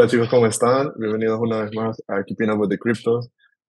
[0.00, 0.94] Hola chicos, ¿cómo están?
[0.96, 3.20] Bienvenidos una vez más a Keeping Up with the Crypto.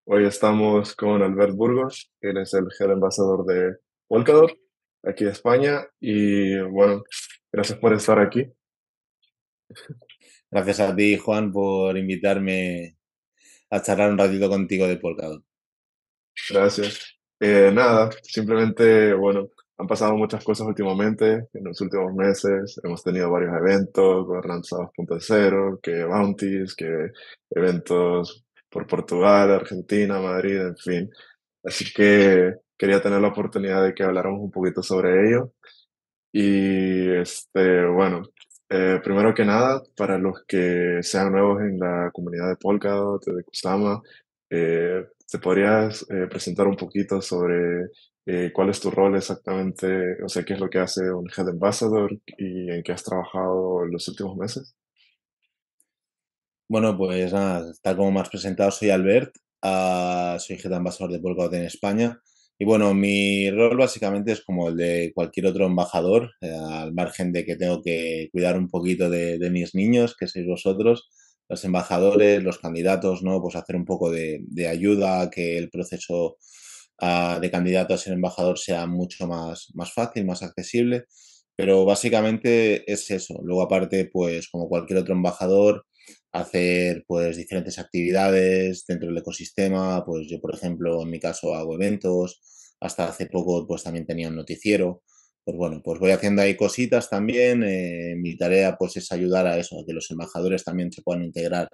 [0.06, 3.76] Hoy estamos con Albert Burgos, él es el jefe embajador de
[4.08, 4.58] Polkadot,
[5.04, 5.86] aquí de España.
[6.00, 7.04] Y bueno,
[7.52, 8.50] gracias por estar aquí.
[10.50, 12.96] Gracias a ti, Juan, por invitarme
[13.70, 15.44] a charlar un ratito contigo de Polkadot.
[16.50, 17.20] Gracias.
[17.42, 19.50] Eh, nada, simplemente, bueno,
[19.82, 22.80] han pasado muchas cosas últimamente, en los últimos meses.
[22.84, 27.12] Hemos tenido varios eventos, Gobernanza 2.0, que Bounties, que
[27.50, 31.10] eventos por Portugal, Argentina, Madrid, en fin.
[31.64, 35.54] Así que quería tener la oportunidad de que habláramos un poquito sobre ello.
[36.32, 38.24] Y este, bueno,
[38.70, 43.44] eh, primero que nada, para los que sean nuevos en la comunidad de Polkadot, de
[43.44, 44.02] Kusama,
[44.50, 47.90] eh, ¿te podrías eh, presentar un poquito sobre
[48.26, 50.22] eh, ¿cuál es tu rol exactamente?
[50.24, 53.84] O sea, ¿qué es lo que hace un Head Ambassador y en qué has trabajado
[53.86, 54.76] en los últimos meses?
[56.68, 61.20] Bueno, pues nada, tal como me has presentado, soy Albert, uh, soy Head Ambassador de
[61.20, 62.22] Polkadot en España.
[62.58, 67.32] Y bueno, mi rol básicamente es como el de cualquier otro embajador, eh, al margen
[67.34, 71.10] de que tengo que cuidar un poquito de, de, mis niños, que sois vosotros,
[71.50, 73.42] los embajadores, los candidatos, ¿no?
[73.42, 76.38] Pues hacer un poco de, de ayuda a que el proceso
[77.02, 81.06] de candidato a ser embajador sea mucho más, más fácil, más accesible.
[81.56, 83.40] Pero básicamente es eso.
[83.44, 85.86] Luego aparte, pues como cualquier otro embajador,
[86.32, 90.04] hacer pues diferentes actividades dentro del ecosistema.
[90.06, 92.42] Pues yo, por ejemplo, en mi caso hago eventos.
[92.80, 95.04] Hasta hace poco pues también tenía un noticiero.
[95.44, 97.64] Pues bueno, pues voy haciendo ahí cositas también.
[97.64, 101.24] Eh, mi tarea pues es ayudar a eso, a que los embajadores también se puedan
[101.24, 101.70] integrar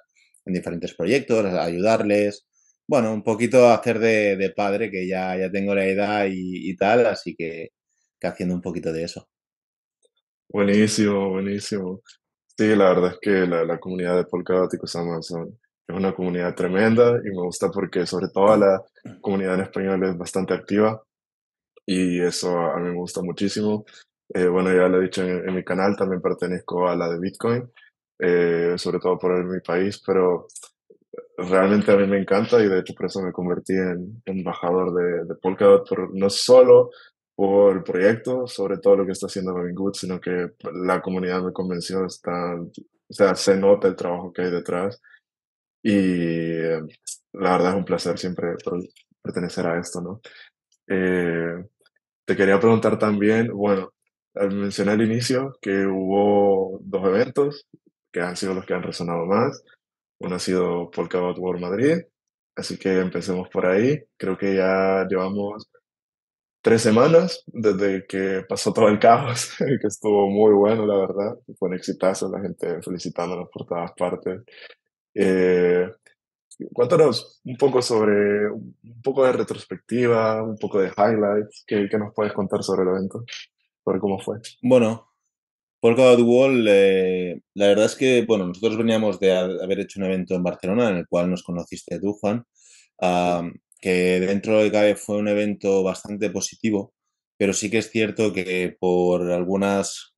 [0.45, 2.47] en diferentes proyectos, ayudarles,
[2.87, 7.35] bueno, un poquito hacer de, padre, que ya, ya tengo la edad y, tal, así
[7.35, 7.71] que,
[8.19, 9.27] que, haciendo un poquito de eso.
[10.49, 12.01] Buenísimo, buenísimo.
[12.57, 17.19] Sí, la verdad es que la, comunidad de Polkadot y Amazon es una comunidad tremenda
[17.23, 18.81] y me gusta porque sobre todo la
[19.21, 21.03] comunidad en español es bastante activa
[21.85, 23.85] y eso a mí me gusta muchísimo.
[24.33, 27.19] Eh, bueno, ya lo he dicho en, en, mi canal, también pertenezco a la de
[27.19, 27.71] Bitcoin,
[28.19, 30.47] eh, sobre todo por mi país, pero
[31.37, 35.25] realmente a mí me encanta y de hecho por eso me convertí en embajador de,
[35.25, 36.89] de Polkadot, pero no solo
[37.35, 41.43] por el proyecto, sobre todo lo que está haciendo Robin Good, sino que la comunidad
[41.43, 44.99] me convenció, está, o sea, se nota el trabajo que hay detrás
[45.83, 46.55] y
[47.33, 48.55] la verdad es un placer siempre
[49.21, 50.21] pertenecer a esto, ¿no?
[50.87, 51.63] Eh,
[52.25, 53.93] te quería preguntar también, bueno,
[54.33, 57.67] mencioné al inicio que hubo dos eventos
[58.11, 59.63] que han sido los que han resonado más.
[60.19, 61.97] Uno ha sido Polkadot World Madrid,
[62.55, 64.03] así que empecemos por ahí.
[64.17, 65.69] Creo que ya llevamos
[66.61, 71.38] tres semanas desde que pasó todo el caos, que estuvo muy bueno, la verdad.
[71.57, 74.41] Fue un exitazo, la gente felicitándonos por todas partes.
[75.13, 75.88] Eh,
[76.73, 82.13] cuéntanos un poco sobre, un poco de retrospectiva, un poco de highlights, ¿qué, qué nos
[82.13, 83.23] puedes contar sobre el evento?
[83.84, 84.38] Sobre cómo fue.
[84.61, 85.07] Bueno,
[85.79, 90.33] Polkadot Wall, eh, la verdad es que, bueno, nosotros veníamos de haber hecho un evento
[90.35, 92.43] en Barcelona en el cual nos conociste tú, Juan,
[93.02, 96.93] uh, que dentro de CAE fue un evento bastante positivo,
[97.37, 100.16] pero sí que es cierto que por algunas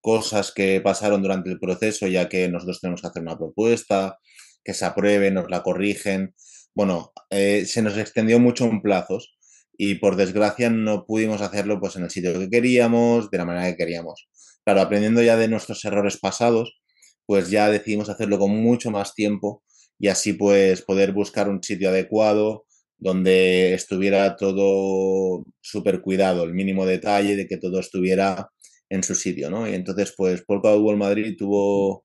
[0.00, 4.18] cosas que pasaron durante el proceso, ya que nosotros tenemos que hacer una propuesta,
[4.64, 6.34] que se apruebe, nos la corrigen,
[6.74, 9.36] bueno, eh, se nos extendió mucho en plazos
[9.76, 13.70] y por desgracia no pudimos hacerlo pues en el sitio que queríamos, de la manera
[13.70, 14.28] que queríamos
[14.64, 16.80] claro, aprendiendo ya de nuestros errores pasados,
[17.26, 19.62] pues ya decidimos hacerlo con mucho más tiempo
[19.98, 22.64] y así pues poder buscar un sitio adecuado
[22.98, 28.50] donde estuviera todo súper cuidado, el mínimo detalle de que todo estuviera
[28.90, 29.68] en su sitio, ¿no?
[29.68, 32.04] Y entonces pues Polkadot World Madrid tuvo,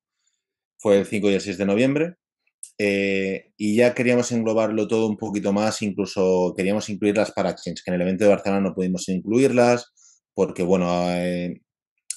[0.79, 2.15] fue el 5 y el 6 de noviembre
[2.79, 7.91] eh, y ya queríamos englobarlo todo un poquito más, incluso queríamos incluir las parachains, que
[7.91, 9.93] en el evento de Barcelona no pudimos incluirlas
[10.35, 11.61] porque, bueno, eh,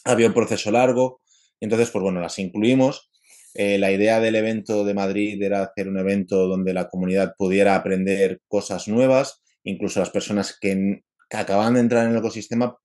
[0.04, 1.20] había un proceso largo,
[1.60, 3.10] entonces, pues bueno, las incluimos.
[3.54, 7.74] Eh, la idea del evento de Madrid era hacer un evento donde la comunidad pudiera
[7.74, 12.78] aprender cosas nuevas, incluso las personas que, que acaban de entrar en el ecosistema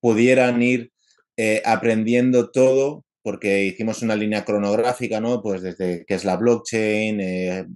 [0.00, 0.92] pudieran ir
[1.36, 5.40] eh, aprendiendo todo, porque hicimos una línea cronográfica, ¿no?
[5.40, 7.66] Pues desde qué es la blockchain, eh,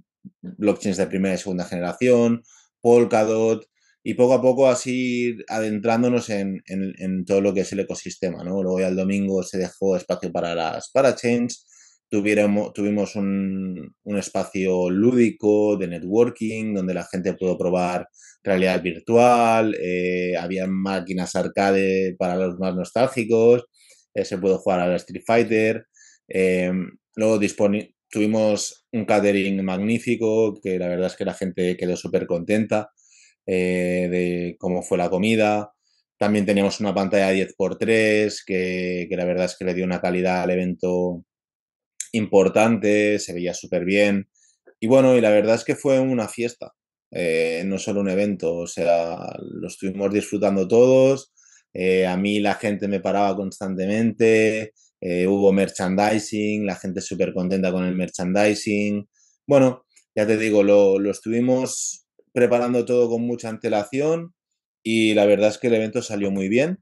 [0.41, 2.43] blockchains de primera y segunda generación,
[2.81, 3.65] Polkadot,
[4.07, 8.41] y poco a poco así adentrándonos en, en, en, todo lo que es el ecosistema,
[8.41, 8.63] ¿no?
[8.63, 11.67] Luego ya el domingo se dejó espacio para las parachains,
[12.09, 18.07] tuviéramos, tuvimos un, un, espacio lúdico de networking donde la gente pudo probar
[18.41, 23.65] realidad virtual, eh, había máquinas arcade para los más nostálgicos,
[24.13, 25.85] eh, se pudo jugar al Street Fighter,
[26.29, 26.71] eh,
[27.17, 27.41] luego
[28.09, 32.89] tuvimos un catering magnífico, que la verdad es que la gente quedó súper contenta
[33.47, 35.71] eh, de cómo fue la comida.
[36.17, 40.41] También teníamos una pantalla 10x3, que, que la verdad es que le dio una calidad
[40.43, 41.23] al evento
[42.11, 44.29] importante, se veía súper bien.
[44.79, 46.73] Y bueno, y la verdad es que fue una fiesta,
[47.11, 51.33] eh, no solo un evento, o sea, lo estuvimos disfrutando todos.
[51.73, 57.85] Eh, a mí la gente me paraba constantemente, hubo merchandising, la gente súper contenta con
[57.85, 59.07] el merchandising.
[59.45, 59.85] Bueno,
[60.15, 64.33] ya te digo, lo, lo estuvimos preparando todo con mucha antelación
[64.83, 66.79] y la verdad es que el evento salió muy bien.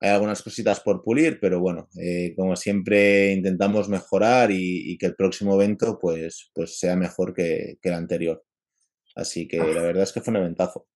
[0.00, 5.14] Hay algunas cositas por pulir, pero bueno, eh, como siempre intentamos mejorar y, que el
[5.14, 8.42] próximo evento pues, pues sea mejor que, el anterior.
[9.14, 10.86] Así que la verdad es que fue un eventazo.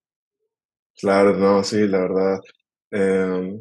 [0.97, 2.41] Claro, no, sí, la verdad.
[2.91, 3.61] Em,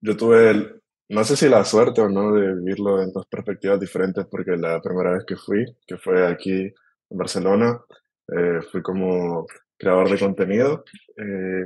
[0.00, 4.26] yo tuve, no sé si la suerte o no de vivirlo en dos perspectivas diferentes,
[4.30, 7.80] porque la primera vez que fui, que fue aquí en Barcelona,
[8.28, 9.46] eh, fui como
[9.84, 10.84] creador de contenido.
[11.16, 11.64] Eh,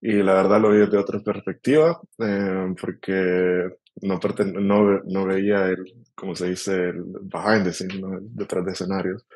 [0.00, 3.68] y la verdad lo vi desde otra perspectiva, eh, porque
[4.02, 4.20] no,
[4.60, 8.00] no, no, veía el, como se dice, el behind the scenes,
[8.34, 9.26] detrás de escenarios.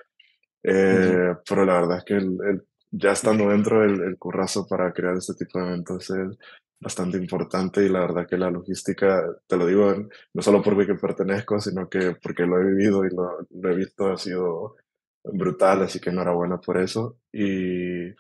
[0.63, 5.17] Eh, pero la verdad es que el, ya estando dentro, el, el, currazo para crear
[5.17, 6.39] este tipo de eventos es
[6.79, 9.95] bastante importante y la verdad que la logística, te lo digo,
[10.35, 14.13] no solo porque pertenezco, sino que porque lo he vivido y lo, lo he visto,
[14.13, 14.77] ha sido
[15.25, 17.19] brutal, así que enhorabuena por eso.
[17.33, 18.11] Y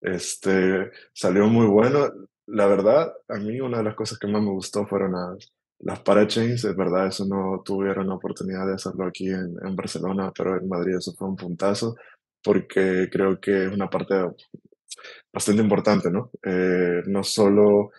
[0.00, 2.10] este, salió muy bueno.
[2.46, 6.00] La verdad, a mí una de las cosas que más me gustó fueron las, las
[6.00, 6.64] parachains.
[6.64, 10.68] Es verdad, eso no tuvieron la oportunidad de hacerlo aquí en, en Barcelona, pero en
[10.68, 11.96] Madrid eso fue un puntazo,
[12.42, 14.14] porque creo que es una parte
[15.32, 16.30] bastante importante, ¿no?
[16.42, 17.90] Eh, no solo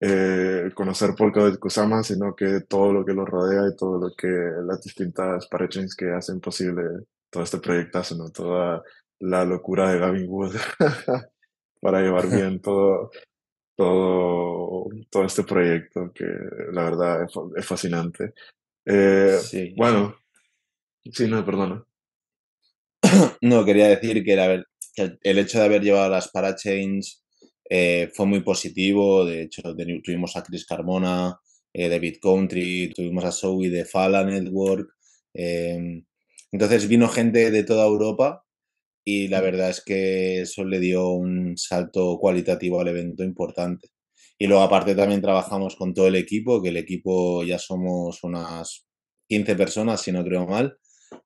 [0.00, 4.14] eh, conocer Polka de Kusama, sino que todo lo que lo rodea y todo lo
[4.16, 6.82] que las distintas parachains que hacen posible
[7.30, 8.30] todo este proyectazo, ¿no?
[8.30, 8.82] Toda
[9.20, 10.56] la locura de Gavin Wood.
[11.80, 13.10] para llevar bien todo,
[13.76, 16.26] todo, todo este proyecto que
[16.72, 18.34] la verdad es, fascinante.
[18.84, 19.74] Eh, sí.
[19.76, 20.16] Bueno,
[21.12, 21.84] sí, no, perdona.
[23.42, 24.64] No, quería decir que,
[25.22, 27.24] el hecho de haber llevado las parachains
[27.68, 29.24] eh, fue muy positivo.
[29.24, 29.62] De hecho,
[30.04, 31.40] tuvimos a Chris Carmona
[31.72, 34.90] eh, de BitCountry, tuvimos a Zoe de Fala Network.
[35.32, 36.02] Eh,
[36.52, 38.44] entonces vino gente de toda Europa
[39.04, 43.88] y la verdad es que eso le dio un salto cualitativo al evento importante.
[44.38, 48.86] Y luego aparte también trabajamos con todo el equipo, que el equipo ya somos unas
[49.28, 50.78] 15 personas, si no creo mal,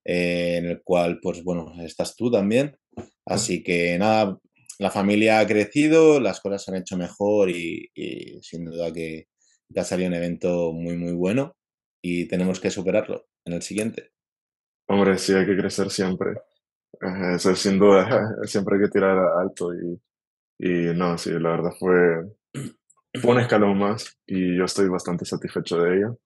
[0.05, 2.77] eh, en el cual, pues bueno, estás tú también.
[3.27, 4.39] Así que nada,
[4.79, 7.91] la familia ha crecido, las cosas se han hecho mejor y,
[8.43, 9.29] sin duda que,
[9.73, 11.57] que ha salido un evento muy, muy bueno
[12.03, 14.14] y tenemos que superarlo en el siguiente.
[14.87, 16.35] Hombre, sí, hay que crecer siempre
[17.35, 18.09] eso sin duda,
[18.45, 20.01] siempre hay que tirar alto y,
[20.59, 22.25] y no, sí, la verdad fue,
[23.21, 26.19] fue un escalón más y yo estoy bastante satisfecho de ello.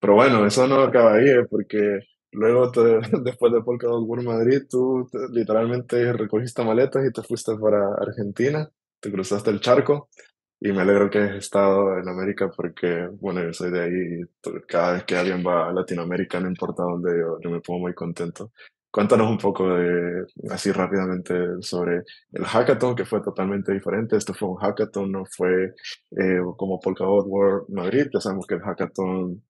[0.00, 1.46] Pero bueno, eso no acaba ahí, ¿eh?
[1.50, 2.00] porque
[2.32, 2.70] luego
[3.24, 8.68] después de Polka World Madrid, tú literalmente recogiste maletas y te fuiste para Argentina,
[9.00, 10.10] te cruzaste el charco
[10.60, 14.66] y me alegro que hayas estado en América porque, bueno, yo soy de ahí y
[14.66, 17.94] cada vez que alguien va a Latinoamérica, no importa dónde, yo, yo me pongo muy
[17.94, 18.52] contento.
[18.90, 22.02] Cuéntanos un poco de, así rápidamente sobre
[22.32, 24.16] el hackathon, que fue totalmente diferente.
[24.16, 25.74] Esto fue un hackathon, no fue
[26.10, 28.08] eh, como Polkadot World Madrid.
[28.12, 29.42] Ya sabemos que el hackathon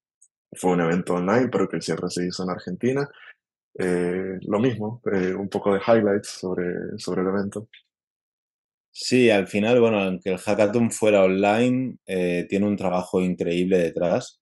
[0.52, 3.08] fue un evento online, pero que el cierre se hizo en Argentina.
[3.78, 7.68] Eh, lo mismo, eh, un poco de highlights sobre, sobre el evento.
[8.92, 11.97] Sí, al final, bueno, aunque el hackathon fuera online,
[12.49, 14.40] tiene un trabajo increíble detrás.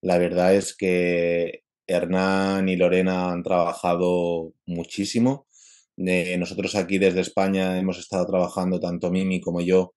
[0.00, 5.48] La verdad es que Hernán y Lorena han trabajado muchísimo.
[5.96, 9.94] nosotros aquí desde España hemos estado trabajando, tanto Mimi como yo,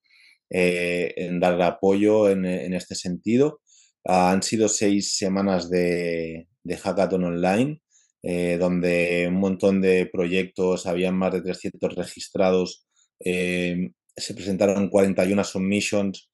[0.50, 3.62] eh, en dar apoyo en, este sentido.
[4.06, 6.48] han sido seis semanas de,
[6.84, 7.82] hackathon online,
[8.24, 12.86] eh, donde un montón de proyectos, habían más de 300 registrados,
[13.24, 16.30] eh, se presentaron 41 submissions,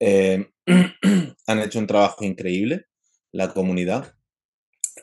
[0.00, 2.84] han hecho un trabajo increíble
[3.32, 4.14] la comunidad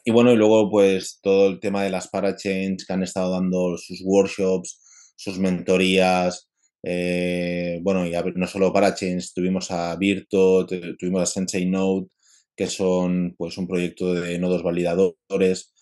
[0.04, 3.78] y bueno, y luego pues todo el tema de las parachains que han estado dando
[3.78, 6.50] sus workshops, sus mentorías,
[6.84, 10.66] eh, bueno, y no solo parachains, tuvimos a Virto,
[11.00, 12.08] tuvimos a Sensei Node,
[12.56, 15.74] que son pues un proyecto de nodos validadores.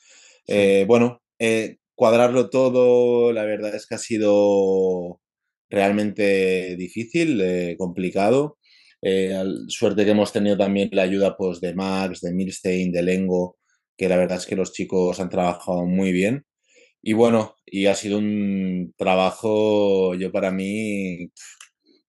[0.47, 5.19] Eh, bueno, eh, cuadrarlo todo, la verdad es que ha sido
[5.73, 8.57] realmente difícil, complicado.
[9.67, 13.57] suerte que hemos tenido también la ayuda pues, de Max, de Milstein, de Lengo,
[13.97, 16.45] que la verdad es que los chicos han trabajado muy bien
[17.05, 21.29] y bueno, y ha sido un trabajo, yo para mí,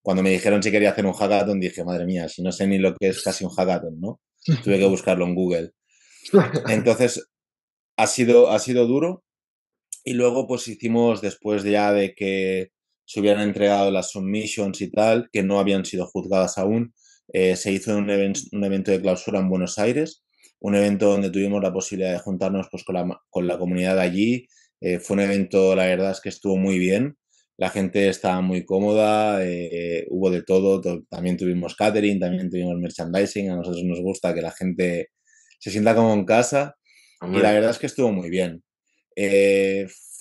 [0.00, 2.78] cuando me dijeron si quería hacer un hackathon, dije, madre mía, si no sé ni
[2.78, 4.21] lo que es casi un hackathon, ¿no?
[4.62, 5.73] Tuve que buscarlo en Google.
[6.68, 7.28] Entonces,
[7.97, 9.25] ha sido, ha sido duro.
[10.04, 12.71] Y luego, pues hicimos, después ya de que
[13.04, 16.94] se hubieran entregado las submissions y tal, que no habían sido juzgadas aún,
[17.32, 20.25] eh, se hizo un, un, evento de clausura en Buenos Aires,
[20.61, 24.02] un evento donde tuvimos la posibilidad de juntarnos pues, con, la, con la comunidad de
[24.02, 24.46] allí.
[24.80, 27.16] Eh, fue un evento, la verdad es que estuvo muy bien.
[27.56, 33.50] La gente estaba muy cómoda, eh, hubo de todo, también tuvimos catering, también tuvimos merchandising,
[33.50, 35.11] a nosotros nos gusta que la gente
[35.61, 36.75] se sienta como en casa
[37.23, 38.62] y la verdad es que estuvo muy bien.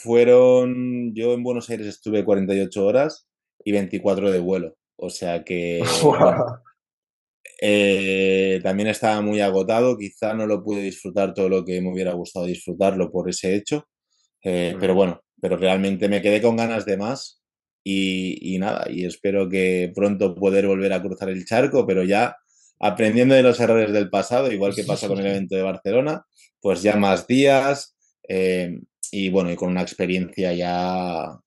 [0.04, 3.26] Fueron, yo en Buenos Aires estuve 48 horas
[3.64, 5.82] y 24 de vuelo, o sea que
[7.62, 12.12] eh, también estaba muy agotado, quizá no lo pude disfrutar todo lo que me hubiera
[12.12, 13.88] gustado disfrutarlo por ese hecho,
[14.44, 17.42] eh, pero bueno, pero realmente me quedé con ganas de más
[17.82, 22.36] y, y, nada, y espero que pronto poder volver a cruzar el charco, pero ya
[22.78, 26.26] aprendiendo de los errores del pasado, igual que pasó con el evento de Barcelona,
[26.60, 27.96] pues ya más días
[28.28, 28.82] eh,
[29.14, 31.40] y bueno, y con una experiencia ya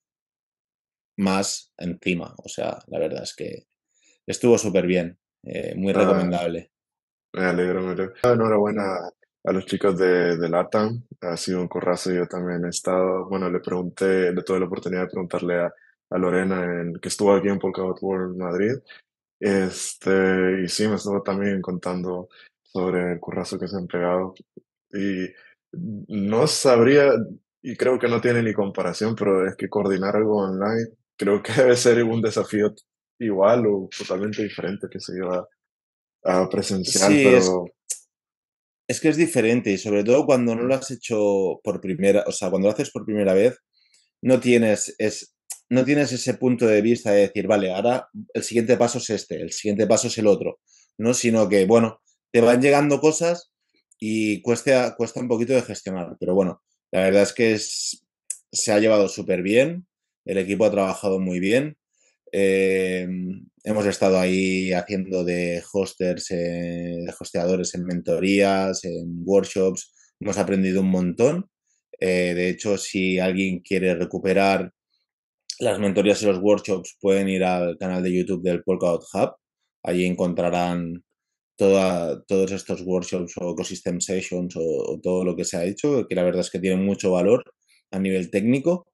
[1.18, 2.32] más encima.
[2.44, 3.66] O sea, la verdad es que
[4.26, 6.70] estuvo súper bien, eh, muy ah, recomendable.
[7.32, 8.14] Me alegro, me alegro.
[8.22, 9.10] Enhorabuena
[9.44, 13.50] a los chicos de, de LATAM, ha sido un corrazo, yo también he estado, bueno,
[13.50, 15.74] le pregunté, le tuve la oportunidad de preguntarle a,
[16.10, 18.74] a Lorena, en, que estuvo aquí en Polkadot World Madrid,
[19.40, 22.28] este, y sí, me estuvo también contando
[22.62, 24.34] sobre el currazo que se han pegado.
[24.92, 25.28] Y
[25.72, 27.12] no sabría,
[27.68, 31.52] y creo que no tiene ni comparación, pero es que coordinar algo online creo que
[31.60, 32.72] debe ser un desafío
[33.18, 35.48] igual o totalmente diferente que se lleva
[36.22, 37.64] a presencial, pero...
[38.88, 42.30] Es, que es diferente y sobre todo cuando no lo has hecho por primera, o
[42.30, 43.58] sea, cuando lo haces por primera vez,
[44.22, 45.34] no tienes, es,
[45.68, 49.40] no tienes ese punto de vista de decir, vale, ahora el siguiente paso es este,
[49.42, 50.60] el siguiente paso es el otro,
[50.98, 51.14] ¿no?
[51.14, 53.50] Sino que, bueno, te van llegando cosas
[53.98, 56.62] y cuesta, cuesta un poquito de gestionar, pero bueno,
[56.96, 59.86] la verdad es que se ha llevado súper bien,
[60.24, 61.76] el equipo ha trabajado muy bien,
[62.32, 63.06] eh,
[63.64, 70.80] hemos estado ahí haciendo de hosters, eh, de hosteadores en mentorías, en workshops, hemos aprendido
[70.80, 71.50] un montón.
[72.00, 74.72] Eh, de hecho, si alguien quiere recuperar
[75.58, 79.36] las mentorías y los workshops pueden ir al canal de YouTube del Polkadot Hub.
[79.82, 81.04] Allí encontrarán
[81.56, 86.14] toda, todos estos workshops o ecosystem sessions o, todo lo que se ha hecho, que
[86.14, 87.44] la verdad es que tienen mucho valor
[87.90, 88.86] a nivel técnico.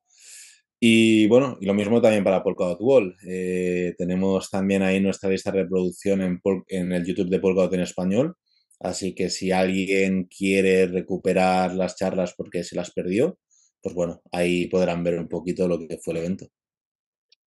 [0.81, 3.17] Y bueno, y lo mismo también para Polkadot Wall.
[3.29, 7.81] Eh, tenemos también ahí nuestra lista de reproducción en, en el YouTube de Polkadot en
[7.81, 8.37] español.
[8.81, 13.39] Así que si alguien quiere recuperar las charlas porque se las perdió,
[13.81, 16.47] pues bueno, ahí podrán ver un poquito lo que fue el evento.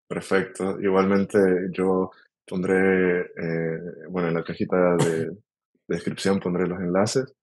[0.08, 0.80] Perfecto.
[0.80, 1.38] Igualmente
[1.74, 2.12] yo
[2.48, 5.32] pondré, eh, bueno, en la cajita de,
[5.88, 7.34] descripción pondré los enlaces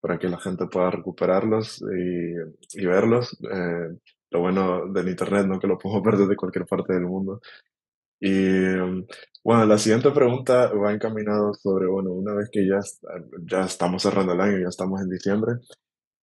[0.00, 3.38] para que la gente pueda recuperarlos y, verlos.
[3.52, 3.96] Eh,
[4.30, 5.60] lo bueno del Internet, ¿no?
[5.60, 7.40] Que lo podemos ver desde cualquier parte del mundo.
[8.20, 8.76] Y
[9.44, 12.78] bueno, la siguiente pregunta va encaminado sobre, bueno, una vez que ya,
[13.44, 15.54] ya estamos cerrando el año, ya estamos en diciembre,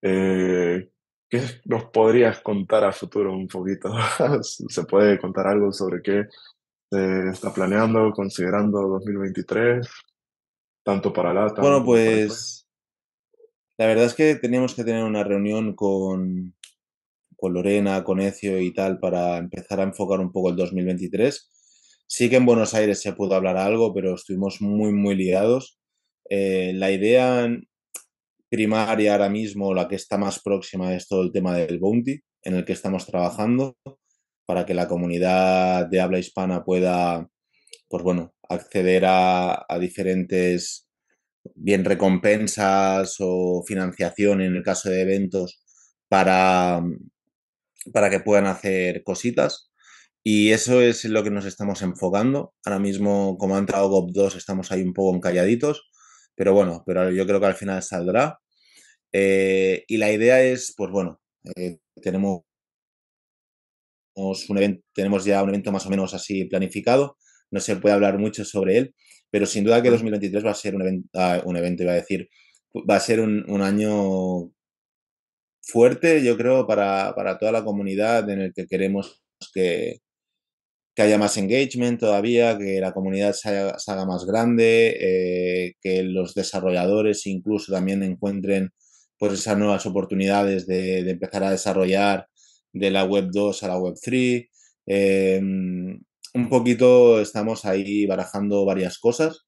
[0.01, 0.89] eh,
[1.29, 3.91] ¿Qué nos podrías contar a futuro un poquito?
[4.41, 6.25] ¿Se puede contar algo sobre qué
[6.91, 9.87] está planeando, considerando 2023,
[10.83, 12.67] tanto para la Bueno, pues
[13.77, 16.55] la verdad es que teníamos que tener una reunión con,
[17.35, 21.49] con Lorena, con Ecio y tal para empezar a enfocar un poco el 2023.
[22.07, 25.79] Sí que en Buenos Aires se pudo hablar algo, pero estuvimos muy, muy liados.
[26.27, 27.47] Eh, la idea
[28.49, 32.55] primaria ahora mismo, la que está más próxima, es todo el tema del bounty, en
[32.55, 33.77] el que estamos trabajando
[34.49, 37.29] para que la comunidad de habla hispana pueda,
[37.87, 40.89] pues bueno, acceder a, diferentes
[41.53, 45.61] bien recompensas o financiación en el caso de eventos
[46.07, 46.81] para,
[47.93, 49.71] para que puedan hacer cositas.
[50.23, 52.55] Y eso es lo que nos estamos enfocando.
[52.65, 55.89] Ahora mismo, como ha entrado GOP2, estamos ahí un poco encalladitos
[56.39, 58.39] pero bueno, pero yo creo que al final saldrá.
[59.11, 61.21] Eh, y la idea es, pues bueno,
[61.57, 62.43] eh, tenemos,
[64.15, 67.17] un evento, tenemos ya un evento más o menos así planificado,
[67.51, 68.95] no se puede hablar mucho sobre él,
[69.31, 71.95] pero sin duda que 2023 va a ser un evento, ah, un evento iba a
[71.95, 72.29] decir,
[72.89, 74.51] va a ser un, un año
[75.61, 79.21] fuerte, yo creo, para, para, toda la comunidad en el que queremos
[79.53, 79.99] que,
[80.95, 86.33] que haya más engagement todavía, que la comunidad se haga, más grande, eh, que los
[86.33, 88.71] desarrolladores incluso también encuentren
[89.17, 92.27] pues esas nuevas oportunidades de, empezar a desarrollar
[92.73, 94.45] de la web 2 a la web 3.
[94.85, 95.99] Em,
[96.33, 99.45] un poquito estamos ahí barajando varias cosas.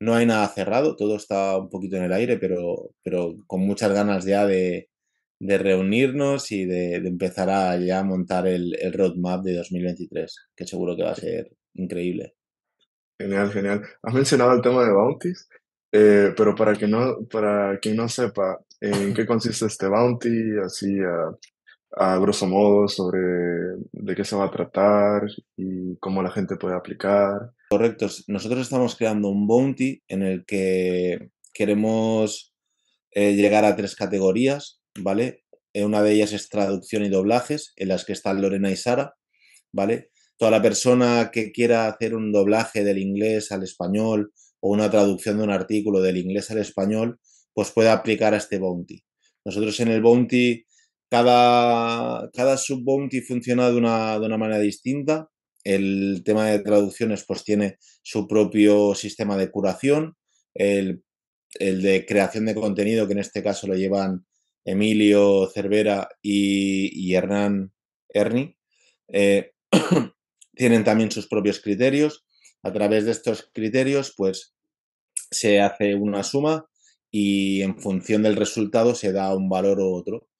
[0.00, 3.92] No hay nada cerrado, todo está un poquito en el aire, pero, pero con muchas
[3.92, 4.88] ganas ya de,
[5.42, 10.96] de reunirnos y de, empezar a ya montar el, el, roadmap de 2023, que seguro
[10.96, 12.34] que va a ser increíble.
[13.18, 13.82] Genial, genial.
[14.02, 15.48] Has mencionado el tema de bounties,
[15.90, 20.98] eh, pero para, que no, para quien no sepa en qué consiste este bounty, así
[21.00, 21.36] a,
[21.94, 23.20] a grosso modo, sobre
[23.92, 25.22] de qué se va a tratar
[25.56, 27.52] y cómo la gente puede aplicar.
[27.70, 28.06] Correcto.
[28.28, 32.54] Nosotros estamos creando un bounty en el que queremos
[33.10, 35.44] eh, llegar a tres categorías, ¿vale?
[35.74, 39.14] Eh, una de ellas es traducción y doblajes, en las que están Lorena y Sara,
[39.72, 40.10] ¿vale?
[40.38, 45.38] Toda la persona que quiera hacer un doblaje del inglés al español o una traducción
[45.38, 47.20] de un artículo del inglés al español,
[47.52, 49.04] pues puede aplicar a este bounty.
[49.44, 50.64] Nosotros en el bounty,
[51.12, 55.28] cada, cada sub-bounty funciona de una, de una manera distinta.
[55.62, 60.16] El tema de traducciones pues tiene su propio sistema de curación.
[60.54, 61.04] El,
[61.60, 64.24] el de creación de contenido, que en este caso lo llevan
[64.64, 67.74] Emilio Cervera y, Hernán
[68.08, 68.56] Erni,
[69.08, 69.52] eh,
[70.56, 72.24] tienen también sus propios criterios.
[72.62, 74.54] A través de estos criterios, pues
[75.30, 76.70] se hace una suma
[77.10, 80.31] y en función del resultado se da un valor u otro.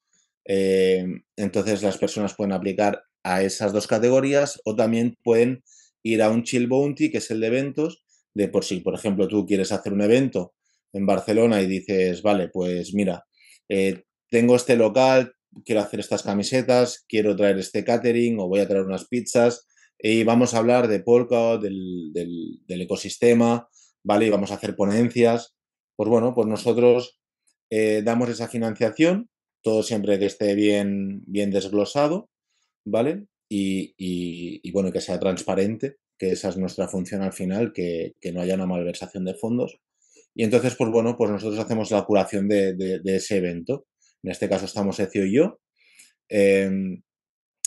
[0.44, 5.62] Eh, entonces las personas pueden aplicar a esas dos categorías o también pueden
[6.02, 9.28] ir a un chill bounty, que es el de eventos, de por si, por ejemplo,
[9.28, 10.55] tú quieres hacer un evento
[10.92, 13.24] en Barcelona y dices, vale, pues mira,
[13.68, 18.68] eh, tengo este local, quiero hacer estas camisetas, quiero traer este catering o voy a
[18.68, 19.66] traer unas pizzas
[19.98, 23.68] y vamos a hablar de Polka, del, del, ecosistema,
[24.02, 24.26] ¿vale?
[24.26, 25.55] Y vamos a hacer ponencias.
[25.94, 27.20] Pues bueno, pues nosotros
[27.70, 29.31] eh, damos esa financiación,
[29.62, 32.29] todo siempre que esté bien, bien desglosado,
[32.85, 33.27] ¿vale?
[33.48, 38.33] Y, y, bueno, que sea transparente, que esa es nuestra función al final, que, que,
[38.33, 39.79] no haya una malversación de fondos.
[40.35, 43.87] Y entonces, pues bueno, pues nosotros hacemos la curación de, ese evento.
[44.22, 45.61] En este caso estamos Ecio y yo.
[46.29, 47.03] Em,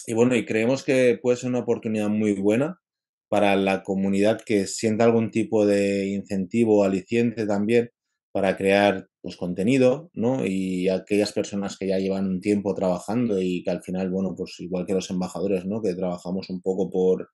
[0.07, 2.79] y bueno, y creemos que puede ser una oportunidad muy buena
[3.29, 7.91] para la comunidad que sienta algún tipo de incentivo aliciente también
[8.35, 10.45] para crear pues, contenido, ¿no?
[10.45, 14.59] Y aquellas personas que ya llevan un tiempo trabajando y que al final, bueno, pues
[14.59, 15.81] igual que los embajadores, ¿no?
[15.81, 17.29] Que trabajamos un poco por,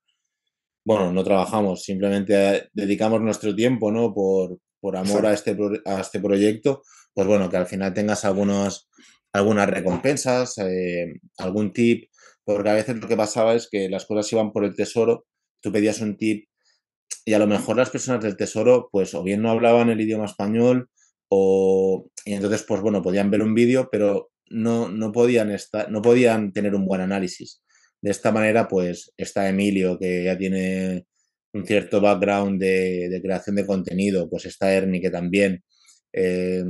[0.85, 4.13] bueno, no trabajamos, simplemente dedicamos nuestro tiempo, ¿no?
[4.13, 6.83] Por, por amor a este, a este proyecto,
[7.15, 8.87] pues bueno, que al final tengas algunos,
[9.33, 12.11] algunas recompensas, eh, algún tip,
[12.43, 15.25] porque a veces lo que pasaba es que las cosas iban por el tesoro,
[15.61, 16.45] tú pedías un tip
[17.25, 20.25] y a lo mejor las personas del tesoro pues o bien no hablaban el idioma
[20.25, 20.89] español
[21.29, 26.01] o y entonces pues bueno, podían ver un vídeo, pero no, no, podían estar, no
[26.01, 27.63] podían tener un buen análisis.
[28.01, 31.05] De esta manera pues está Emilio que ya tiene
[31.53, 35.63] un cierto background de, creación de contenido, pues está Ernie que también,
[36.13, 36.63] eh,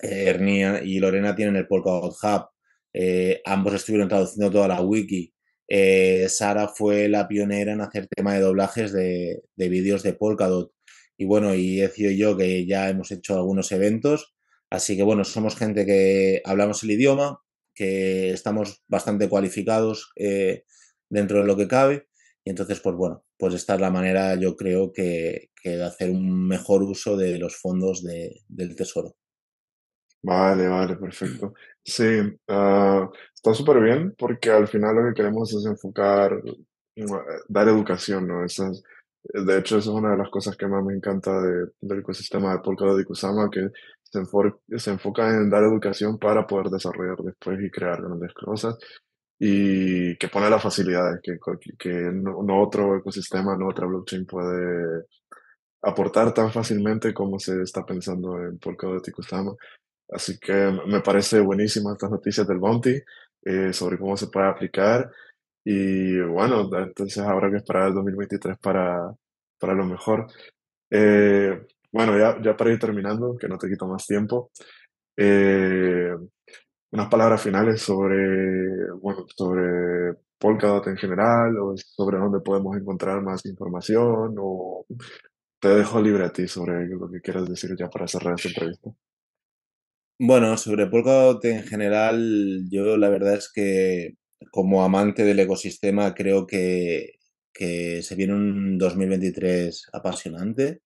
[0.00, 2.48] Ernie y Lorena tienen el Polkadot Hub,
[2.92, 5.32] eh, ambos estuvieron traduciendo toda la wiki.
[5.68, 10.72] Eh, Sara fue la pionera en hacer tema de doblajes de, vídeos de Polkadot.
[11.18, 14.34] Y bueno, y Ecio y yo que ya hemos hecho algunos eventos.
[14.70, 17.40] Así que bueno, somos gente que hablamos el idioma,
[17.74, 20.12] que estamos bastante cualificados
[21.08, 22.06] dentro de lo que cabe
[22.46, 26.46] y entonces, pues bueno, pues esta es la manera, yo creo, que, de hacer un
[26.46, 29.16] mejor uso de los fondos del tesoro.
[30.26, 31.54] Vale, vale, perfecto.
[31.84, 32.04] Sí,
[32.48, 36.34] ah, está súper bien porque al final lo que queremos es enfocar,
[36.96, 37.14] mm,
[37.48, 38.44] dar educación, ¿no?
[38.44, 42.60] de hecho, eso es una de las cosas que más me encanta del ecosistema de
[42.60, 43.70] Polkadot y Kusama, que
[44.02, 44.20] se,
[44.78, 48.76] se enfoca en dar educación para poder desarrollar después y crear grandes cosas
[49.38, 51.38] y que pone las facilidades que,
[51.78, 55.04] que no, otro ecosistema, no otra blockchain puede
[55.82, 59.52] aportar tan fácilmente como se está pensando en Polkadot y Kusama.
[60.08, 60.52] Así que
[60.86, 63.00] me parece buenísima estas noticias del Bounty
[63.42, 65.10] eh, sobre cómo se puede aplicar.
[65.64, 69.12] Y bueno, entonces habrá que esperar el 2023 para,
[69.58, 70.26] para lo mejor.
[70.90, 71.60] Eh,
[71.92, 74.50] bueno, ya, ya para ir terminando, que no te quito más tiempo.
[75.16, 76.14] Eh,
[76.92, 83.44] unas palabras finales sobre, bueno, sobre Polkadot en general o sobre dónde podemos encontrar más
[83.46, 84.86] información o
[85.60, 88.90] te dejo libre a ti sobre lo que quieras decir ya para cerrar esta entrevista.
[90.18, 94.14] Bueno, sobre Polkadot en general, yo la verdad es que
[94.50, 97.18] como amante del ecosistema creo que,
[97.52, 100.80] que se viene un 2023 apasionante.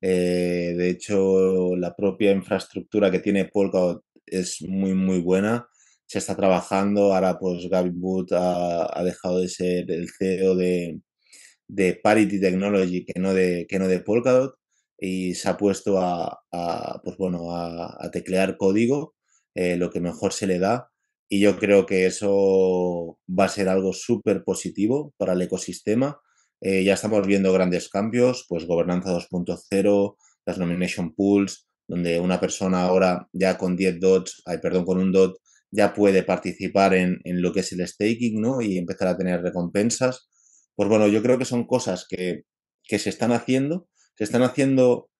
[0.00, 5.68] Eh, de hecho, la propia infraestructura que tiene Polkadot es muy, muy buena.
[6.06, 7.14] se está trabajando.
[7.14, 11.00] Ahora, pues Gavin Wood ha, dejado de ser el CEO de,
[11.68, 14.56] de, Parity Technology, que no de, que no de Polkadot,
[14.98, 16.42] y se ha puesto a,
[17.04, 19.14] pues bueno, a, teclear código,
[19.54, 20.90] eh, lo que mejor se le da.
[21.28, 26.20] Y yo creo que eso va a ser algo súper positivo para el ecosistema.
[26.60, 32.82] Eh, ya estamos viendo grandes cambios, pues gobernanza 2.0, las nomination pools, donde una persona
[32.82, 35.36] ahora ya con 10 dots, ay, perdón, con un dot
[35.70, 38.60] ya puede participar en, lo que es el staking, ¿no?
[38.60, 40.28] Y empezar a tener recompensas.
[40.74, 42.44] Pues bueno, yo creo que son cosas que,
[42.82, 45.10] se están haciendo, se están haciendo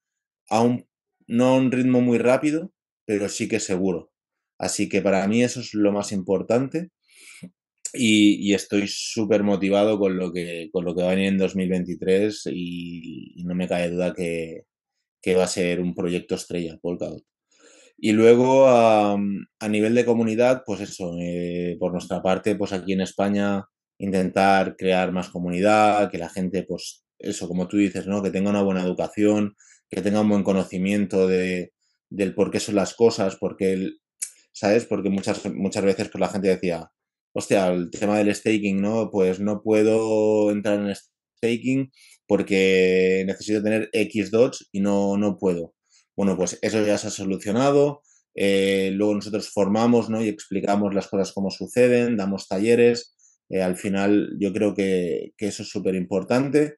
[0.48, 0.87] a un,
[1.26, 2.72] no a un ritmo muy rápido,
[3.04, 4.11] pero sí que seguro.
[4.59, 6.90] Así que para mí eso es lo más importante
[7.92, 12.48] y, estoy súper motivado con lo, que, con lo que va a venir en 2023
[12.52, 14.64] y, no me cae duda que,
[15.37, 17.22] va a ser un proyecto estrella, Polkadot.
[17.98, 19.18] Y luego a,
[19.68, 23.64] nivel de comunidad, pues eso, eh, por nuestra parte, pues aquí en España
[23.98, 28.22] intentar crear más comunidad, que la gente, pues eso, como tú dices, ¿no?
[28.22, 29.57] Que tenga una buena educación,
[29.90, 31.72] que tenga un buen conocimiento de,
[32.11, 34.00] del por qué son las cosas, porque el,
[34.52, 34.87] ¿sabes?
[34.87, 36.90] Porque muchas, muchas veces pues, la gente decía,
[37.33, 39.11] hostia, el tema del staking, ¿no?
[39.11, 41.92] Pues no puedo entrar en staking
[42.26, 45.74] porque necesito tener X dots y no, no puedo.
[46.16, 48.02] Bueno, pues eso ya se ha solucionado.
[48.35, 50.22] Eh, luego nosotros formamos ¿no?
[50.22, 53.14] y explicamos las cosas como suceden, damos talleres.
[53.48, 56.76] Eh, al final yo creo que, eso es súper importante.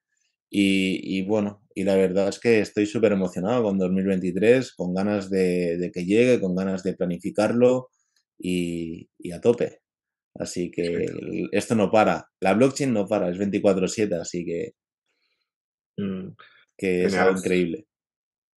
[0.51, 5.91] Y, bueno, y la verdad es que estoy súper emocionado con 2023, con ganas de,
[5.93, 7.91] que llegue, con ganas de planificarlo
[8.39, 9.81] y, a tope.
[10.35, 11.07] Así que
[11.53, 12.29] esto no para.
[12.41, 14.75] La blockchain no para, es 24/7, así que,
[15.97, 16.29] mm,
[16.77, 17.87] que es algo increíble.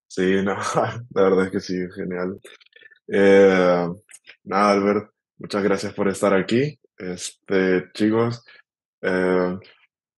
[0.08, 0.56] Sí, no,
[1.15, 2.39] la verdad es que sí, genial.
[3.08, 3.88] Eh,
[4.43, 6.80] nada, Albert, muchas gracias por estar aquí.
[6.97, 8.43] Este, chicos,
[9.01, 9.58] eh,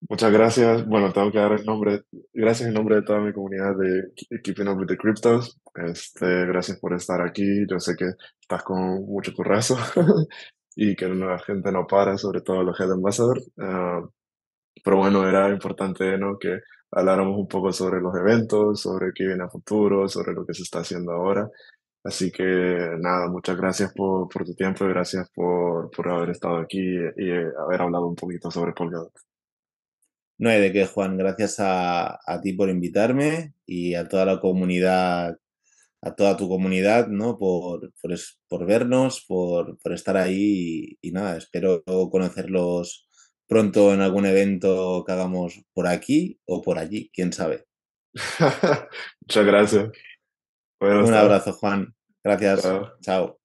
[0.09, 0.85] muchas gracias.
[0.85, 4.67] Bueno, tengo que dar el nombre, gracias en nombre de toda mi comunidad de Keeping
[4.67, 5.59] Up with the Cryptos.
[5.75, 7.65] Este, gracias por estar aquí.
[7.69, 9.77] Yo sé que estás con mucho currazo
[10.75, 13.47] y que la gente no para, sobre todo los Head Ambassadors.
[13.57, 14.01] Eh,
[14.83, 16.37] pero bueno, era importante, ¿no?
[16.39, 16.59] Que
[16.91, 20.63] habláramos un poco sobre los eventos, sobre qué viene a futuro, sobre lo que se
[20.63, 21.49] está haciendo ahora.
[22.03, 22.43] Así que
[22.99, 27.31] nada, muchas gracias por, por tu tiempo y gracias por, por, haber estado aquí y,
[27.31, 29.13] haber hablado un poquito sobre Polkadot.
[30.37, 31.17] No hay de qué, Juan.
[31.17, 35.37] Gracias a, a, ti por invitarme y a toda la comunidad,
[36.01, 37.37] a toda tu comunidad, ¿no?
[37.37, 38.11] Por, por,
[38.47, 43.07] por vernos, por, por estar ahí y, y, nada, espero conocerlos
[43.47, 47.65] pronto en algún evento que hagamos por aquí o por allí, quién sabe.
[49.21, 49.91] Muchas gracias.
[50.79, 51.93] Un abrazo, Juan.
[52.23, 52.61] Gracias.
[53.01, 53.42] Chao.